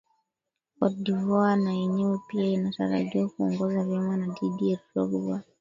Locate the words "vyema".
3.83-4.17